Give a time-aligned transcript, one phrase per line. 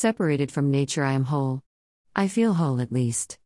[0.00, 1.64] Separated from nature, I am whole.
[2.14, 3.36] I feel whole at least.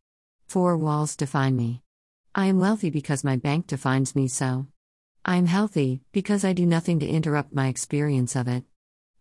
[0.45, 1.81] Four walls define me.
[2.35, 4.67] I am wealthy because my bank defines me so.
[5.25, 8.65] I am healthy because I do nothing to interrupt my experience of it.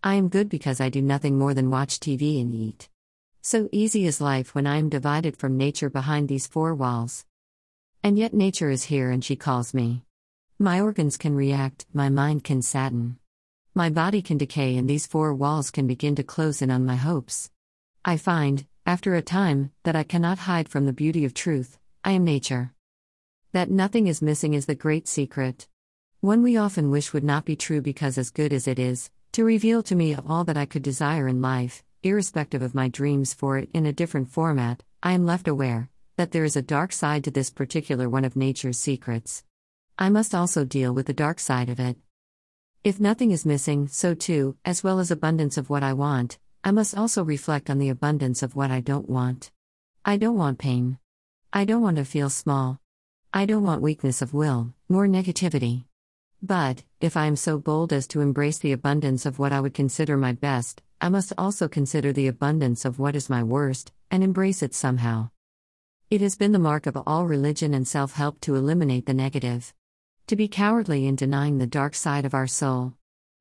[0.05, 2.91] I am good because I do nothing more than watch TV and eat.
[3.41, 7.25] So easy is life when I am divided from nature behind these four walls.
[8.03, 10.05] And yet nature is here and she calls me.
[10.59, 13.17] My organs can react, my mind can sadden.
[13.75, 16.97] My body can decay, and these four walls can begin to close in on my
[16.97, 17.51] hopes.
[18.05, 22.11] I find, after a time, that I cannot hide from the beauty of truth I
[22.11, 22.75] am nature.
[23.53, 25.69] That nothing is missing is the great secret.
[26.21, 29.43] One we often wish would not be true because, as good as it is, to
[29.43, 33.57] reveal to me all that I could desire in life, irrespective of my dreams for
[33.57, 37.25] it in a different format, I am left aware that there is a dark side
[37.25, 39.45] to this particular one of nature's secrets.
[39.99, 41.97] I must also deal with the dark side of it.
[42.85, 46.73] If nothing is missing, so too, as well as abundance of what I want, I
[46.73, 49.53] must also reflect on the abundance of what I don't want.
[50.05, 50.99] I don't want pain.
[51.53, 52.81] I don't want to feel small.
[53.33, 55.85] I don't want weakness of will, nor negativity.
[56.43, 59.75] But, if I am so bold as to embrace the abundance of what I would
[59.75, 64.25] consider my best, I must also consider the abundance of what is my worst, and
[64.25, 65.31] embrace it somehow.
[66.11, 69.73] It has been the mark of all religion and self help to eliminate the negative.
[70.29, 72.95] To be cowardly in denying the dark side of our soul.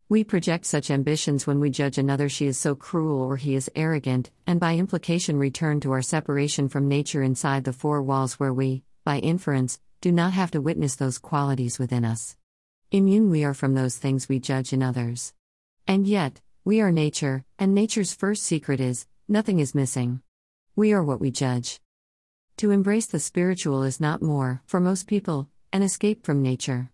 [0.09, 3.71] We project such ambitions when we judge another she is so cruel or he is
[3.75, 8.53] arrogant, and by implication return to our separation from nature inside the four walls where
[8.53, 12.35] we, by inference, do not have to witness those qualities within us.
[12.91, 15.33] Immune we are from those things we judge in others.
[15.87, 20.21] And yet, we are nature, and nature's first secret is nothing is missing.
[20.75, 21.79] We are what we judge.
[22.57, 26.89] To embrace the spiritual is not more, for most people, an escape from nature.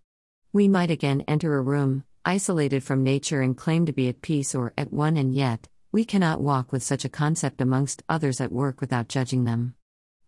[0.53, 4.53] We might again enter a room, isolated from nature, and claim to be at peace
[4.53, 8.51] or at one, and yet, we cannot walk with such a concept amongst others at
[8.51, 9.73] work without judging them.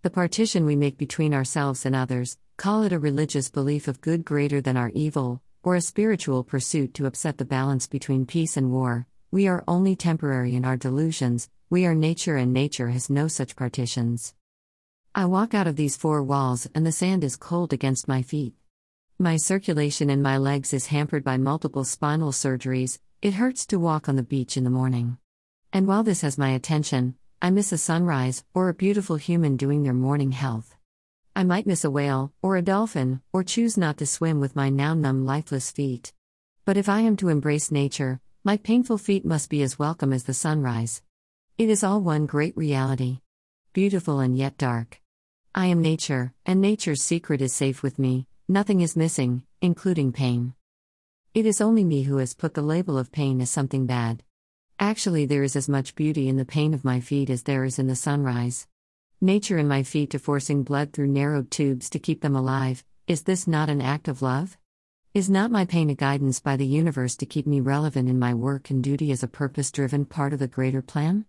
[0.02, 4.26] The partition we make between ourselves and others, call it a religious belief of good
[4.26, 8.72] greater than our evil, or a spiritual pursuit to upset the balance between peace and
[8.72, 13.28] war, we are only temporary in our delusions, we are nature and nature has no
[13.28, 14.34] such partitions.
[15.20, 18.54] I walk out of these four walls and the sand is cold against my feet.
[19.18, 24.08] My circulation in my legs is hampered by multiple spinal surgeries, it hurts to walk
[24.08, 25.18] on the beach in the morning.
[25.74, 29.84] And while this has my attention, I miss a sunrise or a beautiful human doing
[29.84, 30.78] their morning health.
[31.36, 34.70] I might miss a whale, or a dolphin, or choose not to swim with my
[34.70, 36.14] now numb lifeless feet.
[36.64, 40.24] But if I am to embrace nature, my painful feet must be as welcome as
[40.24, 41.02] the sunrise.
[41.58, 43.20] It is all one great reality.
[43.74, 45.02] Beautiful and yet dark.
[45.56, 50.54] I am nature, and nature's secret is safe with me, nothing is missing, including pain.
[51.34, 54.22] It is only me who has put the label of pain as something bad.
[54.80, 57.80] Actually, there is as much beauty in the pain of my feet as there is
[57.80, 58.68] in the sunrise.
[59.22, 63.24] Nature in my feet to forcing blood through narrowed tubes to keep them alive, is
[63.24, 64.56] this not an act of love?
[65.16, 68.36] Is not my pain a guidance by the universe to keep me relevant in my
[68.36, 71.26] work and duty as a purpose driven part of the greater plan?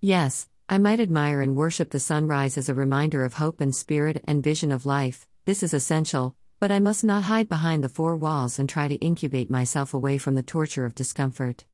[0.00, 4.22] Yes, I might admire and worship the sunrise as a reminder of hope and spirit
[4.28, 8.14] and vision of life, this is essential, but I must not hide behind the four
[8.14, 11.64] walls and try to incubate myself away from the torture of discomfort.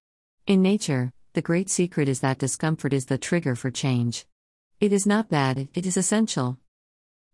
[0.47, 4.25] In nature, the great secret is that discomfort is the trigger for change.
[4.81, 6.57] It is not bad, it is essential.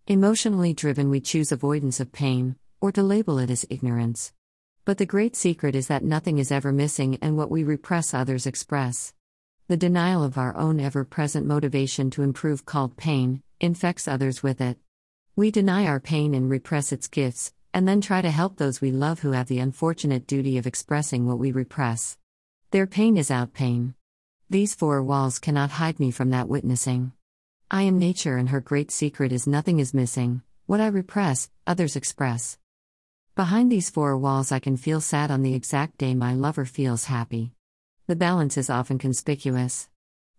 [0.09, 4.33] Emotionally driven, we choose avoidance of pain, or to label it as ignorance.
[4.85, 8.49] But the great secret is that nothing is ever missing, and what we repress, others
[8.49, 9.15] express.
[9.73, 14.61] The denial of our own ever present motivation to improve, called pain, infects others with
[14.61, 14.77] it.
[15.35, 18.91] We deny our pain and repress its gifts, and then try to help those we
[18.91, 22.19] love who have the unfortunate duty of expressing what we repress.
[22.71, 23.95] Their pain is out pain.
[24.51, 27.13] These four walls cannot hide me from that witnessing.
[27.71, 30.43] I am nature, and her great secret is nothing is missing.
[30.67, 32.59] What I repress, others express.
[33.37, 37.07] Behind these four walls, I can feel sad on the exact day my lover feels
[37.07, 37.55] happy.
[38.09, 39.89] The balance is often conspicuous.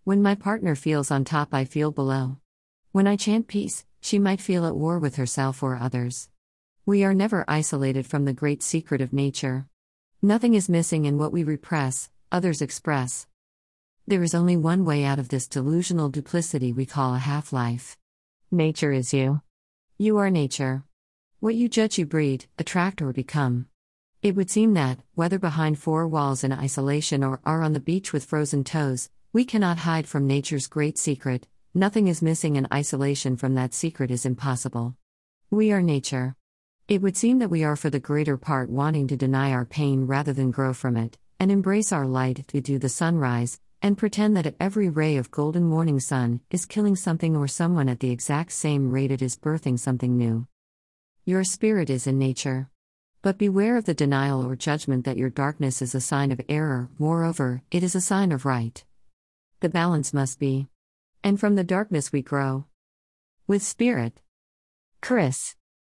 [0.04, 2.38] When my partner feels on top, I feel below.
[2.92, 6.30] When I chant peace, she might feel at war with herself or others.
[6.86, 9.68] We are never isolated from the great secret of nature.
[10.22, 13.28] Nothing is missing in what we repress, others express.
[14.06, 17.98] There is only one way out of this delusional duplicity we call a half life.
[18.52, 19.42] Nature is you.
[19.98, 20.84] You are nature.
[21.40, 23.68] What you judge, you breed, attract, or become.
[24.24, 28.14] It would seem that, whether behind four walls in isolation or are on the beach
[28.14, 31.46] with frozen toes, we cannot hide from nature's great secret.
[31.74, 34.96] Nothing is missing, and isolation from that secret is impossible.
[35.52, 36.38] We are nature.
[36.88, 40.08] It would seem that we are for the greater part wanting to deny our pain
[40.08, 44.38] rather than grow from it, and embrace our light to do the sunrise, and pretend
[44.38, 48.12] that at every ray of golden morning sun is killing something or someone at the
[48.12, 50.48] exact same rate it is birthing something new.
[51.26, 52.70] Your spirit is in nature.
[53.24, 56.90] But beware of the denial or judgment that your darkness is a sign of error,
[57.00, 58.84] moreover, it is a sign of right.
[59.62, 60.68] The balance must be.
[61.24, 62.66] And from the darkness we grow.
[63.48, 64.20] With spirit.
[65.02, 65.56] Chris.